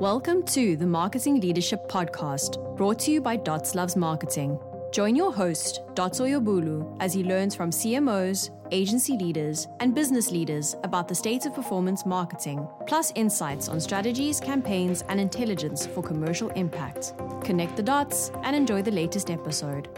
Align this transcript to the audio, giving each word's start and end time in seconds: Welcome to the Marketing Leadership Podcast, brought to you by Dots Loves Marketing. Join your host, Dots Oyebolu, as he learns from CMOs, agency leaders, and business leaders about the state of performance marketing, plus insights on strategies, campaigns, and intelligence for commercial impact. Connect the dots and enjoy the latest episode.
Welcome 0.00 0.42
to 0.46 0.76
the 0.76 0.86
Marketing 0.86 1.40
Leadership 1.40 1.88
Podcast, 1.88 2.76
brought 2.76 2.98
to 3.00 3.10
you 3.10 3.20
by 3.20 3.36
Dots 3.36 3.74
Loves 3.74 3.94
Marketing. 3.94 4.58
Join 4.90 5.14
your 5.14 5.32
host, 5.32 5.82
Dots 5.94 6.20
Oyebolu, 6.20 6.96
as 7.00 7.12
he 7.12 7.22
learns 7.22 7.54
from 7.54 7.70
CMOs, 7.70 8.50
agency 8.70 9.16
leaders, 9.16 9.68
and 9.80 9.94
business 9.94 10.30
leaders 10.30 10.74
about 10.82 11.08
the 11.08 11.14
state 11.14 11.46
of 11.46 11.54
performance 11.54 12.04
marketing, 12.04 12.66
plus 12.86 13.12
insights 13.14 13.68
on 13.68 13.80
strategies, 13.80 14.40
campaigns, 14.40 15.02
and 15.08 15.20
intelligence 15.20 15.86
for 15.86 16.02
commercial 16.02 16.48
impact. 16.50 17.14
Connect 17.42 17.76
the 17.76 17.82
dots 17.82 18.32
and 18.42 18.56
enjoy 18.56 18.82
the 18.82 18.90
latest 18.90 19.30
episode. 19.30 19.88